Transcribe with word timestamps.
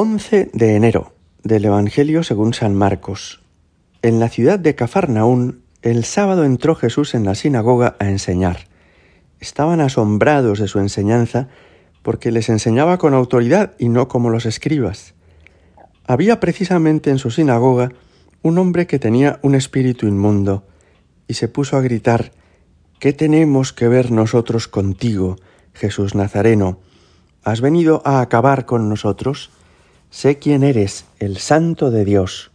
11 0.00 0.50
de 0.52 0.76
enero 0.76 1.12
del 1.42 1.64
Evangelio 1.64 2.22
según 2.22 2.54
San 2.54 2.72
Marcos. 2.72 3.42
En 4.00 4.20
la 4.20 4.28
ciudad 4.28 4.56
de 4.56 4.76
Cafarnaún, 4.76 5.64
el 5.82 6.04
sábado 6.04 6.44
entró 6.44 6.76
Jesús 6.76 7.16
en 7.16 7.24
la 7.24 7.34
sinagoga 7.34 7.96
a 7.98 8.08
enseñar. 8.08 8.68
Estaban 9.40 9.80
asombrados 9.80 10.60
de 10.60 10.68
su 10.68 10.78
enseñanza 10.78 11.48
porque 12.04 12.30
les 12.30 12.48
enseñaba 12.48 12.96
con 12.98 13.12
autoridad 13.12 13.72
y 13.76 13.88
no 13.88 14.06
como 14.06 14.30
los 14.30 14.46
escribas. 14.46 15.14
Había 16.06 16.38
precisamente 16.38 17.10
en 17.10 17.18
su 17.18 17.32
sinagoga 17.32 17.90
un 18.42 18.56
hombre 18.58 18.86
que 18.86 19.00
tenía 19.00 19.40
un 19.42 19.56
espíritu 19.56 20.06
inmundo 20.06 20.64
y 21.26 21.34
se 21.34 21.48
puso 21.48 21.76
a 21.76 21.80
gritar, 21.80 22.30
¿Qué 23.00 23.12
tenemos 23.12 23.72
que 23.72 23.88
ver 23.88 24.12
nosotros 24.12 24.68
contigo, 24.68 25.38
Jesús 25.72 26.14
Nazareno? 26.14 26.78
¿Has 27.42 27.60
venido 27.60 28.00
a 28.04 28.20
acabar 28.20 28.64
con 28.64 28.88
nosotros? 28.88 29.50
Sé 30.10 30.38
quién 30.38 30.62
eres, 30.64 31.04
el 31.18 31.36
santo 31.36 31.90
de 31.90 32.06
Dios. 32.06 32.50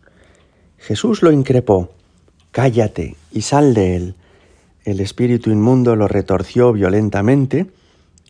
Jesús 0.79 1.21
lo 1.21 1.31
increpó, 1.31 1.91
cállate 2.51 3.15
y 3.31 3.43
sal 3.43 3.75
de 3.75 3.95
él. 3.95 4.15
El 4.85 4.99
espíritu 4.99 5.51
inmundo 5.51 5.95
lo 5.95 6.07
retorció 6.07 6.73
violentamente 6.73 7.67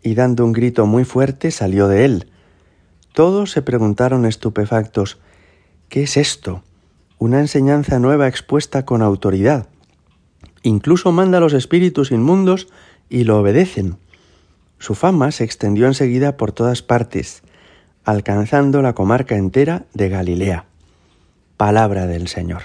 y 0.03 0.15
dando 0.15 0.43
un 0.43 0.51
grito 0.51 0.85
muy 0.85 1.05
fuerte 1.05 1.51
salió 1.51 1.87
de 1.87 2.03
él. 2.03 2.27
Todos 3.13 3.51
se 3.51 3.61
preguntaron 3.61 4.25
estupefactos, 4.25 5.19
¿qué 5.87 6.03
es 6.03 6.17
esto? 6.17 6.61
Una 7.17 7.39
enseñanza 7.39 7.99
nueva 7.99 8.27
expuesta 8.27 8.83
con 8.83 9.01
autoridad. 9.01 9.67
Incluso 10.63 11.13
manda 11.13 11.37
a 11.37 11.41
los 11.41 11.53
espíritus 11.53 12.11
inmundos 12.11 12.67
y 13.09 13.23
lo 13.23 13.39
obedecen. 13.39 13.95
Su 14.79 14.95
fama 14.95 15.31
se 15.31 15.45
extendió 15.45 15.87
enseguida 15.87 16.35
por 16.35 16.51
todas 16.51 16.81
partes 16.81 17.41
alcanzando 18.03 18.81
la 18.81 18.93
comarca 18.93 19.35
entera 19.35 19.85
de 19.93 20.09
Galilea. 20.09 20.65
Palabra 21.57 22.07
del 22.07 22.27
Señor. 22.27 22.63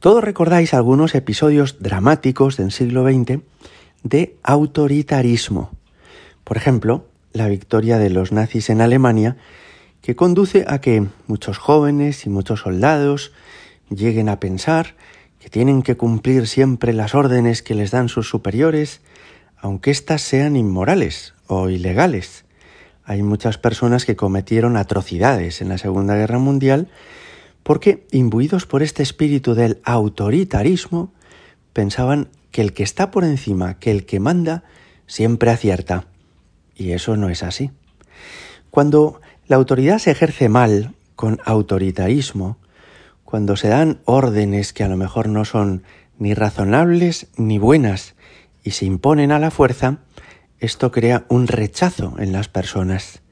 Todos 0.00 0.22
recordáis 0.22 0.74
algunos 0.74 1.14
episodios 1.14 1.76
dramáticos 1.80 2.56
del 2.56 2.70
siglo 2.70 3.04
XX 3.04 3.40
de 4.02 4.36
autoritarismo. 4.42 5.70
Por 6.44 6.56
ejemplo, 6.56 7.06
la 7.32 7.48
victoria 7.48 7.98
de 7.98 8.10
los 8.10 8.32
nazis 8.32 8.70
en 8.70 8.80
Alemania, 8.80 9.36
que 10.02 10.16
conduce 10.16 10.64
a 10.68 10.80
que 10.80 11.06
muchos 11.26 11.58
jóvenes 11.58 12.26
y 12.26 12.30
muchos 12.30 12.60
soldados 12.60 13.32
lleguen 13.90 14.28
a 14.28 14.40
pensar 14.40 14.94
que 15.40 15.50
tienen 15.50 15.82
que 15.82 15.96
cumplir 15.96 16.46
siempre 16.46 16.92
las 16.92 17.14
órdenes 17.14 17.62
que 17.62 17.74
les 17.74 17.90
dan 17.90 18.08
sus 18.08 18.28
superiores, 18.28 19.00
aunque 19.56 19.90
éstas 19.90 20.22
sean 20.22 20.56
inmorales 20.56 21.34
o 21.46 21.68
ilegales. 21.68 22.44
Hay 23.08 23.22
muchas 23.22 23.56
personas 23.56 24.04
que 24.04 24.16
cometieron 24.16 24.76
atrocidades 24.76 25.62
en 25.62 25.70
la 25.70 25.78
Segunda 25.78 26.14
Guerra 26.14 26.38
Mundial 26.38 26.88
porque, 27.62 28.06
imbuidos 28.10 28.66
por 28.66 28.82
este 28.82 29.02
espíritu 29.02 29.54
del 29.54 29.80
autoritarismo, 29.82 31.10
pensaban 31.72 32.28
que 32.50 32.60
el 32.60 32.74
que 32.74 32.82
está 32.82 33.10
por 33.10 33.24
encima, 33.24 33.78
que 33.78 33.92
el 33.92 34.04
que 34.04 34.20
manda, 34.20 34.62
siempre 35.06 35.50
acierta. 35.50 36.04
Y 36.76 36.92
eso 36.92 37.16
no 37.16 37.30
es 37.30 37.42
así. 37.42 37.70
Cuando 38.68 39.22
la 39.46 39.56
autoridad 39.56 40.00
se 40.00 40.10
ejerce 40.10 40.50
mal, 40.50 40.94
con 41.16 41.38
autoritarismo, 41.46 42.58
cuando 43.24 43.56
se 43.56 43.68
dan 43.68 44.00
órdenes 44.04 44.74
que 44.74 44.84
a 44.84 44.88
lo 44.88 44.98
mejor 44.98 45.30
no 45.30 45.46
son 45.46 45.82
ni 46.18 46.34
razonables 46.34 47.28
ni 47.38 47.56
buenas 47.56 48.16
y 48.62 48.72
se 48.72 48.84
imponen 48.84 49.32
a 49.32 49.38
la 49.38 49.50
fuerza, 49.50 50.00
esto 50.60 50.90
crea 50.90 51.24
un 51.28 51.46
rechazo 51.46 52.14
en 52.18 52.32
las 52.32 52.48
personas. 52.48 53.22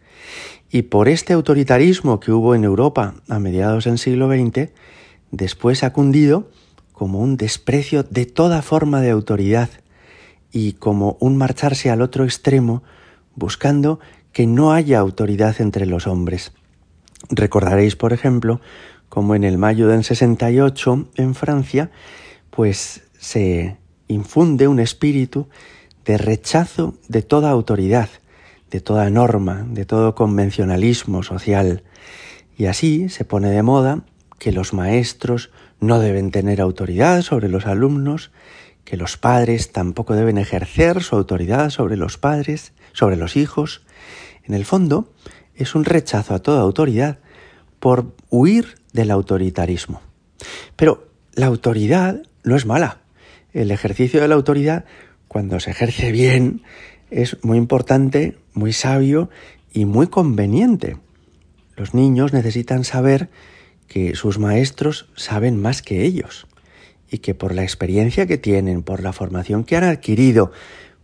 Y 0.71 0.83
por 0.83 1.09
este 1.09 1.33
autoritarismo 1.33 2.21
que 2.21 2.33
hubo 2.33 2.55
en 2.55 2.65
Europa 2.65 3.15
a 3.29 3.39
mediados 3.39 3.85
del 3.85 3.99
siglo 3.99 4.29
XX, 4.29 4.71
después 5.31 5.83
ha 5.85 5.93
cundido 5.93 6.51
como 6.93 7.21
un 7.21 7.37
desprecio 7.37 8.03
de 8.03 8.27
toda 8.27 8.63
forma 8.63 9.01
de 9.01 9.11
autoridad 9.11 9.69
y 10.51 10.73
como 10.73 11.17
un 11.21 11.37
marcharse 11.37 11.91
al 11.91 12.01
otro 12.01 12.25
extremo 12.25 12.83
buscando 13.35 14.01
que 14.33 14.47
no 14.47 14.73
haya 14.73 14.99
autoridad 14.99 15.61
entre 15.61 15.87
los 15.87 16.07
hombres. 16.07 16.53
Recordaréis, 17.29 17.97
por 17.97 18.13
ejemplo, 18.13 18.61
como 19.09 19.35
en 19.35 19.45
el 19.45 19.59
mayo 19.59 19.89
del 19.89 20.05
68 20.05 21.09
en 21.17 21.35
Francia, 21.35 21.91
pues 22.51 23.03
se 23.19 23.77
infunde 24.09 24.69
un 24.69 24.81
espíritu 24.81 25.49
de 26.07 26.19
rechazo 26.19 26.95
de 27.09 27.23
toda 27.23 27.51
autoridad, 27.51 28.09
de 28.71 28.81
toda 28.81 29.11
norma, 29.11 29.67
de 29.69 29.85
todo 29.85 30.15
convencionalismo 30.15 31.23
social. 31.23 31.83
Y 32.57 32.67
así 32.67 33.09
se 33.09 33.25
pone 33.25 33.51
de 33.51 33.63
moda 33.63 34.05
que 34.39 34.53
los 34.53 34.73
maestros 34.73 35.51
no 35.81 35.99
deben 35.99 36.31
tener 36.31 36.61
autoridad 36.61 37.23
sobre 37.23 37.49
los 37.49 37.67
alumnos, 37.67 38.31
que 38.85 38.97
los 38.97 39.17
padres 39.17 39.73
tampoco 39.73 40.15
deben 40.15 40.39
ejercer 40.39 41.03
su 41.03 41.17
autoridad 41.17 41.71
sobre 41.71 41.97
los 41.97 42.19
padres, 42.19 42.73
sobre 42.93 43.17
los 43.17 43.37
hijos. 43.37 43.83
En 44.45 44.55
el 44.55 44.65
fondo, 44.65 45.13
es 45.57 45.75
un 45.75 45.85
rechazo 45.85 46.35
a 46.35 46.39
toda 46.39 46.61
autoridad 46.61 47.19
por 47.81 48.15
huir 48.31 48.77
del 48.93 49.11
autoritarismo. 49.11 50.01
Pero 50.77 51.09
la 51.35 51.47
autoridad 51.47 52.23
no 52.45 52.57
es 52.57 52.65
mala. 52.65 52.99
El 53.53 53.71
ejercicio 53.71 54.21
de 54.21 54.29
la 54.29 54.35
autoridad 54.35 54.85
cuando 55.37 55.61
se 55.61 55.73
ejerce 55.73 56.13
bien, 56.13 56.63
es 57.11 57.37
muy 57.45 57.59
importante, 57.59 58.39
muy 58.55 58.73
sabio 58.73 59.29
y 59.71 59.85
muy 59.85 60.07
conveniente. 60.07 60.97
Los 61.77 61.93
niños 61.93 62.33
necesitan 62.33 62.85
saber 62.85 63.29
que 63.87 64.15
sus 64.15 64.39
maestros 64.39 65.11
saben 65.15 65.61
más 65.61 65.83
que 65.83 66.05
ellos 66.05 66.47
y 67.11 67.19
que 67.19 67.35
por 67.35 67.55
la 67.55 67.65
experiencia 67.65 68.25
que 68.25 68.39
tienen, 68.39 68.83
por 68.83 69.03
la 69.03 69.13
formación 69.13 69.65
que 69.65 69.77
han 69.77 69.85
adquirido, 69.85 70.53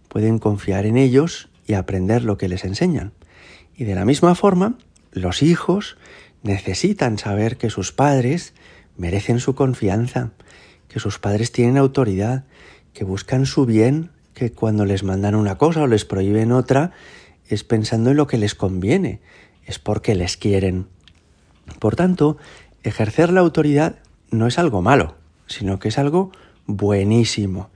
pueden 0.09 0.38
confiar 0.38 0.87
en 0.87 0.97
ellos 0.97 1.50
y 1.66 1.75
aprender 1.75 2.25
lo 2.25 2.38
que 2.38 2.48
les 2.48 2.65
enseñan. 2.65 3.12
Y 3.76 3.84
de 3.84 3.94
la 3.94 4.06
misma 4.06 4.34
forma, 4.34 4.78
los 5.10 5.42
hijos 5.42 5.98
necesitan 6.42 7.19
saber 7.19 7.59
que 7.59 7.69
sus 7.69 7.92
padres 7.92 8.54
merecen 8.97 9.41
su 9.41 9.54
confianza, 9.54 10.31
que 10.88 11.00
sus 11.00 11.19
padres 11.19 11.53
tienen 11.53 11.76
autoridad, 11.76 12.44
que 12.94 13.04
buscan 13.04 13.44
su 13.44 13.66
bien, 13.66 14.10
que 14.34 14.53
cuando 14.53 14.84
les 14.84 15.03
mandan 15.03 15.34
una 15.34 15.59
cosa 15.59 15.82
o 15.82 15.87
les 15.87 16.04
prohíben 16.04 16.53
otra, 16.53 16.93
es 17.48 17.65
pensando 17.65 18.10
en 18.10 18.16
lo 18.16 18.26
que 18.26 18.38
les 18.38 18.54
conviene, 18.54 19.20
es 19.66 19.78
porque 19.78 20.15
les 20.15 20.37
quieren. 20.37 20.87
Por 21.78 21.97
tanto, 21.97 22.38
ejercer 22.82 23.32
la 23.32 23.41
autoridad 23.41 23.97
no 24.31 24.47
es 24.47 24.59
algo 24.59 24.82
malo, 24.82 25.16
sino 25.47 25.78
que 25.78 25.88
es 25.88 25.98
algo 25.98 26.32
buenísimo. 26.66 27.71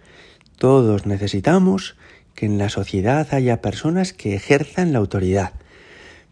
Todos 0.58 1.06
necesitamos 1.06 1.96
que 2.34 2.46
en 2.46 2.58
la 2.58 2.68
sociedad 2.68 3.32
haya 3.32 3.60
personas 3.60 4.12
que 4.12 4.34
ejerzan 4.34 4.92
la 4.92 4.98
autoridad, 4.98 5.52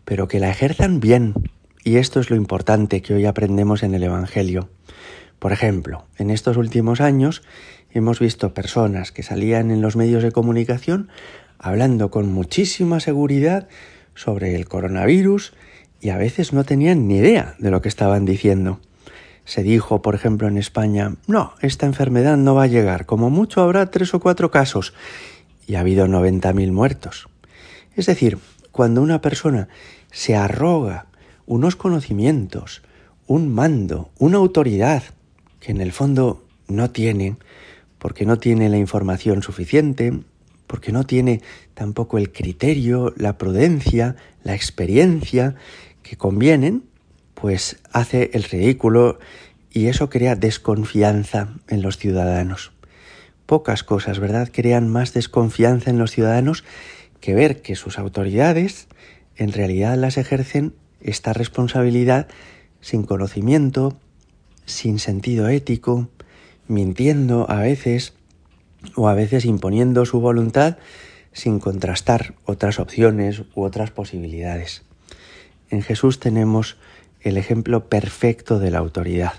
pero 0.05 0.29
que 0.29 0.41
la 0.41 0.51
ejerzan 0.51 1.01
bien. 1.01 1.35
Y 1.83 1.97
esto 1.97 2.21
es 2.21 2.31
lo 2.31 2.37
importante 2.37 3.03
que 3.03 3.15
hoy 3.15 3.27
aprendemos 3.27 3.83
en 3.83 3.95
el 3.95 4.03
Evangelio. 4.03 4.71
Por 5.39 5.53
ejemplo, 5.53 6.07
en 6.19 6.31
estos 6.31 6.57
últimos 6.57 7.01
años 7.01 7.43
hemos 7.91 8.19
visto 8.19 8.55
personas 8.55 9.13
que 9.13 9.23
salían 9.23 9.71
en 9.71 9.81
los 9.81 9.97
medios 9.97 10.23
de 10.23 10.33
comunicación 10.33 11.09
hablando 11.59 12.11
con 12.11 12.33
muchísima 12.33 13.01
seguridad 13.01 13.69
sobre 14.15 14.55
el 14.55 14.69
coronavirus 14.69 15.55
y 16.01 16.11
a 16.11 16.19
veces 16.19 16.53
no 16.53 16.65
tenían 16.65 17.09
ni 17.09 17.17
idea 17.17 17.55
de 17.59 17.71
lo 17.71 17.81
que 17.81 17.89
estaban 17.89 18.25
diciendo. 18.25 18.81
Se 19.45 19.63
dijo, 19.63 20.03
por 20.03 20.15
ejemplo, 20.15 20.49
en 20.49 20.59
España, 20.59 21.17
no, 21.27 21.55
esta 21.61 21.87
enfermedad 21.87 22.37
no 22.37 22.55
va 22.55 22.65
a 22.65 22.69
llegar, 22.69 23.07
como 23.07 23.31
mucho 23.31 23.61
habrá 23.63 23.91
tres 23.91 24.15
o 24.15 24.21
cuatro 24.21 24.51
casos, 24.51 24.95
y 25.67 25.75
ha 25.75 25.81
habido 25.81 26.07
90.000 26.07 26.73
muertos. 26.73 27.29
Es 27.97 28.07
decir, 28.07 28.39
cuando 28.71 29.03
una 29.03 29.21
persona 29.21 29.69
se 30.11 30.37
arroga 30.37 31.07
unos 31.47 31.77
conocimientos, 31.77 32.83
un 33.27 33.53
mando, 33.53 34.11
una 34.19 34.39
autoridad, 34.39 35.03
que 35.65 35.73
en 35.73 35.81
el 35.81 35.93
fondo 35.93 36.45
no 36.69 36.91
tiene, 36.91 37.37
porque 37.99 38.27
no 38.27 38.39
tiene 38.39 38.69
la 38.69 38.77
información 38.77 39.43
suficiente, 39.43 40.13
porque 40.67 40.93
no 40.93 41.07
tiene 41.07 41.41
tampoco 41.73 42.19
el 42.19 42.33
criterio, 42.33 43.15
la 43.17 43.39
prudencia, 43.39 44.17
la 44.43 44.55
experiencia 44.55 45.55
que 46.03 46.17
convienen, 46.17 46.83
pues 47.33 47.79
hace 47.93 48.31
el 48.35 48.43
ridículo 48.43 49.19
y 49.71 49.87
eso 49.87 50.11
crea 50.11 50.37
desconfianza 50.37 51.49
en 51.69 51.81
los 51.81 51.97
ciudadanos. 51.97 52.73
Pocas 53.47 53.85
cosas, 53.85 54.19
¿verdad?, 54.19 54.51
crean 54.53 54.89
más 54.89 55.15
desconfianza 55.15 55.89
en 55.89 55.99
los 55.99 56.11
ciudadanos 56.11 56.63
que 57.21 57.35
ver 57.35 57.63
que 57.63 57.75
sus 57.75 57.99
autoridades 57.99 58.87
en 59.37 59.51
realidad 59.51 59.97
las 59.97 60.19
ejercen 60.19 60.75
esta 61.01 61.33
responsabilidad 61.33 62.29
sin 62.83 63.05
conocimiento, 63.05 63.97
sin 64.67 64.99
sentido 64.99 65.49
ético, 65.49 66.09
mintiendo 66.69 67.51
a 67.51 67.61
veces 67.61 68.15
o 68.97 69.09
a 69.09 69.15
veces 69.15 69.45
imponiendo 69.45 70.05
su 70.05 70.21
voluntad 70.21 70.79
sin 71.33 71.59
contrastar 71.59 72.35
otras 72.45 72.79
opciones 72.79 73.43
u 73.55 73.63
otras 73.63 73.91
posibilidades. 73.91 74.83
En 75.71 75.83
Jesús 75.83 76.21
tenemos 76.21 76.77
el 77.21 77.37
ejemplo 77.37 77.89
perfecto 77.89 78.59
de 78.59 78.71
la 78.71 78.79
autoridad. 78.79 79.33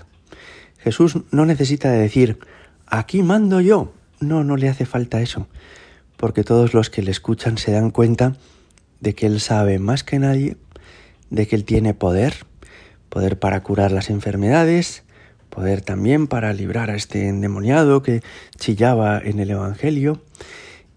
Jesús 0.78 1.18
no 1.30 1.46
necesita 1.46 1.90
decir, 1.90 2.38
aquí 2.86 3.22
mando 3.22 3.60
yo. 3.60 3.92
No, 4.20 4.44
no 4.44 4.56
le 4.56 4.68
hace 4.68 4.86
falta 4.86 5.20
eso, 5.20 5.46
porque 6.16 6.44
todos 6.44 6.74
los 6.74 6.90
que 6.90 7.02
le 7.02 7.10
escuchan 7.10 7.58
se 7.58 7.72
dan 7.72 7.90
cuenta 7.90 8.36
de 9.00 9.14
que 9.14 9.26
Él 9.26 9.40
sabe 9.40 9.78
más 9.78 10.04
que 10.04 10.18
nadie, 10.18 10.56
de 11.30 11.46
que 11.46 11.56
Él 11.56 11.64
tiene 11.64 11.92
poder, 11.92 12.34
poder 13.08 13.38
para 13.38 13.62
curar 13.62 13.92
las 13.92 14.08
enfermedades, 14.10 15.04
poder 15.56 15.80
también 15.80 16.26
para 16.26 16.52
librar 16.52 16.90
a 16.90 16.96
este 16.96 17.28
endemoniado 17.28 18.02
que 18.02 18.22
chillaba 18.58 19.18
en 19.18 19.40
el 19.40 19.50
Evangelio, 19.50 20.20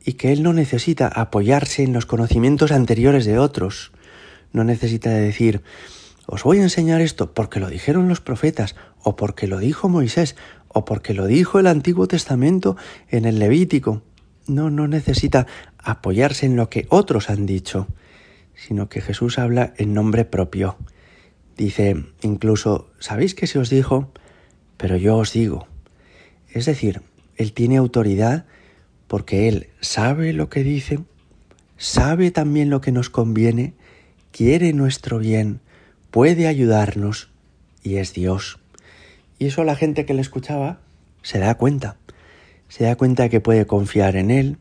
y 0.04 0.14
que 0.14 0.34
Él 0.34 0.44
no 0.44 0.52
necesita 0.52 1.08
apoyarse 1.08 1.82
en 1.82 1.94
los 1.94 2.06
conocimientos 2.06 2.74
anteriores 2.74 3.24
de 3.24 3.40
otros, 3.40 3.94
no 4.52 4.66
necesita 4.66 5.12
decir, 5.12 5.62
os 6.26 6.44
voy 6.44 6.60
a 6.60 6.64
enseñar 6.64 7.00
esto 7.00 7.34
porque 7.34 7.62
lo 7.62 7.70
dijeron 7.70 8.10
los 8.10 8.20
profetas, 8.20 8.76
o 9.02 9.16
porque 9.16 9.48
lo 9.48 9.60
dijo 9.60 9.88
Moisés, 9.88 10.36
o 10.68 10.84
porque 10.84 11.14
lo 11.14 11.26
dijo 11.26 11.60
el 11.60 11.68
Antiguo 11.68 12.10
Testamento 12.10 12.76
en 13.08 13.24
el 13.24 13.40
Levítico. 13.40 14.02
No, 14.46 14.70
no 14.70 14.90
necesita 14.90 15.48
apoyarse 15.78 16.46
en 16.46 16.58
lo 16.58 16.70
que 16.70 16.86
otros 16.90 17.30
han 17.30 17.46
dicho, 17.46 17.88
sino 18.56 18.90
que 18.90 19.00
Jesús 19.00 19.40
habla 19.40 19.74
en 19.78 19.94
nombre 19.94 20.26
propio. 20.26 20.76
Dice 21.56 22.04
incluso, 22.24 22.90
¿sabéis 23.00 23.36
que 23.36 23.48
se 23.48 23.58
os 23.58 23.70
dijo? 23.70 24.12
Pero 24.80 24.96
yo 24.96 25.18
os 25.18 25.34
digo. 25.34 25.68
Es 26.54 26.66
decir, 26.66 27.02
Él 27.36 27.52
tiene 27.52 27.76
autoridad 27.76 28.46
porque 29.08 29.50
Él 29.50 29.68
sabe 29.81 30.31
lo 30.31 30.50
que 30.50 30.64
dice, 30.64 31.00
sabe 31.78 32.31
también 32.31 32.70
lo 32.70 32.80
que 32.80 32.94
nos 32.94 33.10
conviene, 33.10 33.74
quiere 34.31 34.72
nuestro 34.72 35.20
bien, 35.20 35.60
puede 36.12 36.48
ayudarnos 36.48 37.30
y 37.84 37.98
es 37.98 38.14
Dios. 38.14 38.58
Y 39.38 39.48
eso 39.48 39.66
la 39.66 39.76
gente 39.76 40.06
que 40.06 40.14
le 40.14 40.22
escuchaba 40.22 40.80
se 41.24 41.40
da 41.40 41.56
cuenta. 41.56 41.98
Se 42.70 42.86
da 42.86 42.96
cuenta 42.96 43.28
que 43.28 43.42
puede 43.42 43.66
confiar 43.68 44.16
en 44.16 44.31
Él, 44.31 44.58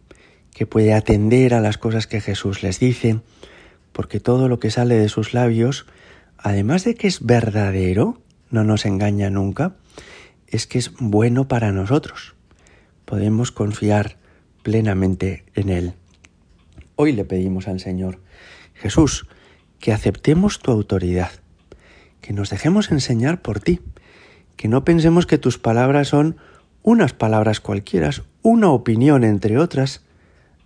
que 0.53 0.67
puede 0.67 0.94
atender 0.94 1.55
a 1.55 1.61
las 1.61 1.79
cosas 1.79 2.09
que 2.09 2.20
Jesús 2.20 2.65
les 2.65 2.81
dice, 2.81 3.20
porque 3.93 4.19
todo 4.19 4.49
lo 4.49 4.59
que 4.59 4.73
sale 4.73 4.97
de 4.97 5.09
sus 5.09 5.32
labios, 5.32 5.87
además 6.38 6.82
de 6.82 6.97
que 6.97 7.06
es 7.06 7.25
verdadero, 7.25 8.20
no 8.50 8.65
nos 8.65 8.87
engaña 8.87 9.31
nunca, 9.31 9.77
es 10.47 10.67
que 10.67 10.79
es 10.79 10.93
bueno 10.99 11.49
para 11.49 11.73
nosotros. 11.73 12.35
Podemos 13.05 13.53
confiar 13.53 14.17
plenamente 14.62 15.45
en 15.55 15.69
Él. 15.69 15.95
Hoy 16.97 17.12
le 17.12 17.25
pedimos 17.25 17.69
al 17.69 17.81
Señor, 17.81 18.21
Jesús, 18.75 19.27
que 19.79 19.93
aceptemos 19.93 20.59
tu 20.59 20.71
autoridad, 20.71 21.31
que 22.21 22.33
nos 22.33 22.50
dejemos 22.50 22.91
enseñar 22.91 23.41
por 23.41 23.61
ti, 23.61 23.81
que 24.56 24.69
no 24.69 24.85
pensemos 24.85 25.27
que 25.27 25.39
tus 25.39 25.59
palabras 25.59 26.09
son 26.09 26.37
unas 26.83 27.12
palabras 27.12 27.61
cualquiera, 27.61 28.11
una 28.43 28.71
opinión 28.71 29.25
entre 29.25 29.59
otras, 29.59 30.03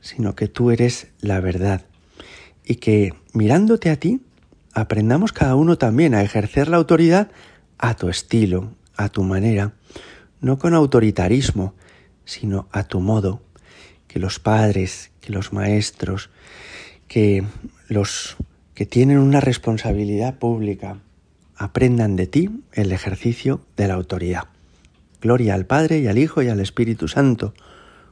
sino 0.00 0.34
que 0.34 0.48
tú 0.48 0.70
eres 0.70 1.08
la 1.20 1.40
verdad. 1.40 1.84
Y 2.64 2.76
que 2.76 3.14
mirándote 3.32 3.90
a 3.90 3.96
ti, 3.96 4.20
aprendamos 4.72 5.32
cada 5.32 5.54
uno 5.54 5.78
también 5.78 6.14
a 6.14 6.22
ejercer 6.22 6.68
la 6.68 6.76
autoridad 6.76 7.30
a 7.82 7.94
tu 7.94 8.08
estilo, 8.08 8.70
a 8.96 9.08
tu 9.08 9.24
manera, 9.24 9.72
no 10.40 10.56
con 10.56 10.72
autoritarismo, 10.72 11.74
sino 12.24 12.68
a 12.70 12.84
tu 12.84 13.00
modo. 13.00 13.42
Que 14.06 14.20
los 14.20 14.38
padres, 14.38 15.10
que 15.20 15.32
los 15.32 15.52
maestros, 15.52 16.30
que 17.08 17.44
los 17.88 18.36
que 18.74 18.86
tienen 18.86 19.18
una 19.18 19.40
responsabilidad 19.40 20.38
pública 20.38 20.98
aprendan 21.56 22.14
de 22.14 22.28
ti 22.28 22.50
el 22.72 22.92
ejercicio 22.92 23.60
de 23.76 23.88
la 23.88 23.94
autoridad. 23.94 24.44
Gloria 25.20 25.54
al 25.54 25.66
Padre 25.66 25.98
y 25.98 26.06
al 26.06 26.18
Hijo 26.18 26.40
y 26.42 26.48
al 26.48 26.60
Espíritu 26.60 27.08
Santo, 27.08 27.52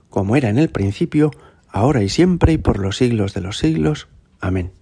como 0.08 0.34
era 0.34 0.48
en 0.48 0.58
el 0.58 0.70
principio, 0.70 1.30
ahora 1.68 2.02
y 2.02 2.08
siempre 2.08 2.54
y 2.54 2.58
por 2.58 2.80
los 2.80 2.96
siglos 2.96 3.34
de 3.34 3.40
los 3.40 3.58
siglos. 3.58 4.08
Amén. 4.40 4.72